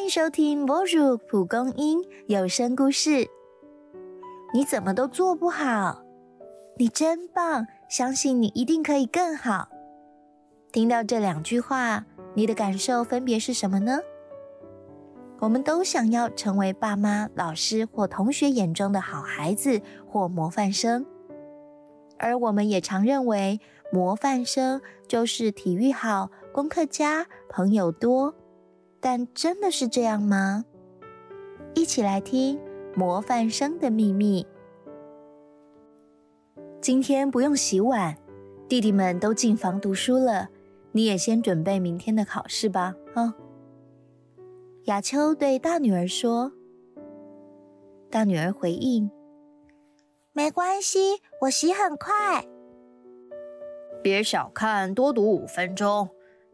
[0.00, 3.10] 欢迎收听《博主蒲公英有声故事》。
[4.54, 6.02] 你怎么都做不好？
[6.78, 7.66] 你真棒！
[7.90, 9.68] 相信你一定可以更好。
[10.72, 14.00] 听到这两句话，你的感受分别是什么呢？
[15.40, 21.04] 我们都想要成为爸妈、老师或同学眼中的好孩子或模范生，
[22.18, 23.60] 而我们也常认为
[23.92, 28.34] 模范生就是体育好、功课佳、朋友多。
[29.00, 30.64] 但真的是这样吗？
[31.74, 32.60] 一起来听
[32.94, 34.46] 模范生的秘密。
[36.80, 38.16] 今天不用洗碗，
[38.68, 40.48] 弟弟们都进房读书了，
[40.92, 42.94] 你也先准备明天的考试吧。
[43.14, 43.34] 啊！
[44.84, 46.52] 雅秋对大女儿说。
[48.10, 49.10] 大女儿回应
[50.32, 52.44] ：“没关系，我洗很快。”
[54.02, 56.08] 别小看多读五分钟，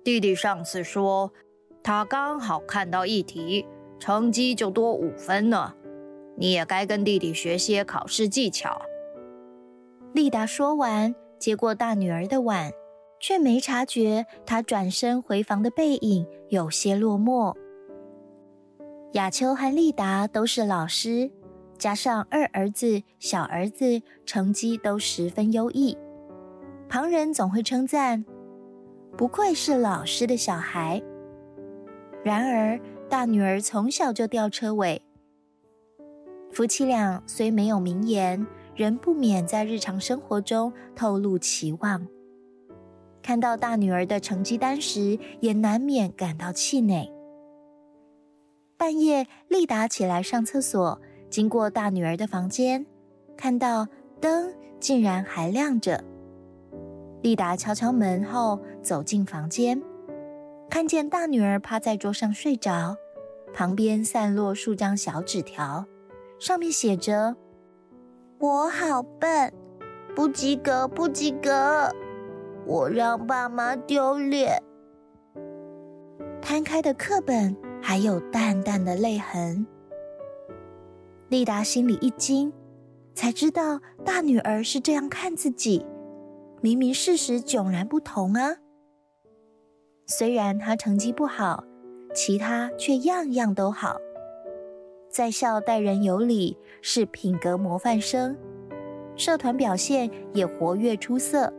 [0.04, 1.32] 弟弟上次说。
[1.86, 3.64] 他刚好看到一题，
[4.00, 5.72] 成绩就多五分呢。
[6.36, 8.82] 你也该跟弟弟学些考试技巧。
[10.12, 12.72] 丽达说完，接过大女儿的碗，
[13.20, 17.54] 却没察觉她转身回房的背影有些落寞。
[19.12, 21.30] 雅秋和丽达都是老师，
[21.78, 25.96] 加上二儿子、小儿子成绩都十分优异，
[26.88, 28.24] 旁人总会称赞：
[29.16, 31.00] 不愧是老师的小孩。
[32.26, 32.76] 然而，
[33.08, 35.00] 大女儿从小就吊车尾。
[36.50, 42.04] 夫妻俩虽没有明言，仍不免在日常生活中透露期望。
[43.22, 47.08] 看到大女儿的成绩单时，也难免感到气馁。
[48.76, 52.84] 半夜，丽达起来上厕所，经过大女儿的房间，
[53.36, 53.86] 看到
[54.20, 56.02] 灯竟然还亮着。
[57.22, 59.80] 丽达敲敲门后，走进房间。
[60.68, 62.96] 看见大女儿趴在桌上睡着，
[63.54, 65.86] 旁边散落数张小纸条，
[66.38, 67.34] 上面写着
[68.38, 69.52] ：“我好笨，
[70.14, 71.90] 不及格，不及格，
[72.66, 74.62] 我让爸妈丢脸。”
[76.42, 79.66] 摊开的课本还有淡淡的泪痕。
[81.28, 82.52] 丽达心里一惊，
[83.14, 85.84] 才知道大女儿是这样看自己，
[86.60, 88.56] 明明事实迥然不同啊。
[90.08, 91.64] 虽然他成绩不好，
[92.14, 93.96] 其他却样样都好。
[95.10, 98.36] 在校待人有礼，是品格模范生；
[99.16, 101.52] 社团表现也活跃出色。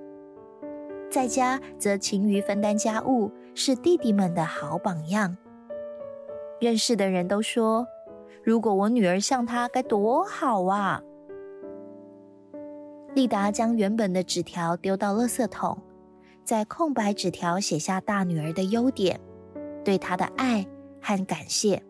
[1.10, 5.36] 在家则勤于分担家务，是弟弟们的好榜样。
[6.62, 7.86] 认识的人都说
[8.44, 11.04] ：“如果我女儿像她，该多好啊！”
[13.14, 15.78] 丽达将原本的纸条丢到垃圾桶。
[16.48, 19.20] 在空白纸条写下大女儿的优点，
[19.84, 20.66] 对她的爱
[21.02, 21.84] 和感谢，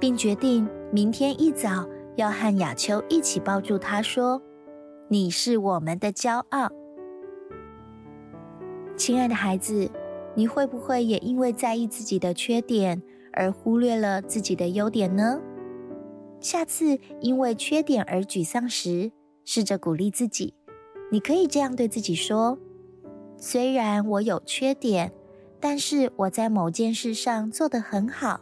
[0.00, 4.40] 并决定明天一早要和雅秋一起抱住她，说
[5.08, 6.70] ：“你是我们的骄傲，
[8.96, 9.90] 亲爱的孩子。”
[10.36, 13.00] 你会不会也因为在意自己的缺点
[13.34, 15.40] 而忽略了自己的优点呢？
[16.40, 19.12] 下次因为缺点而沮丧时，
[19.44, 20.54] 试着鼓励自己。
[21.12, 22.58] 你可以这样对自己说。
[23.46, 25.12] 虽然我有缺点，
[25.60, 28.40] 但是我在某件事上做得很好。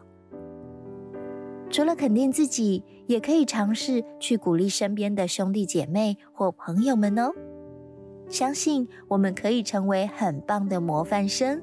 [1.69, 7.33] 除了肯定自己，也可以尝试去鼓励身边的兄弟姐妹或朋友们哦。
[8.29, 11.61] 相信我们可以成为很棒的模范生。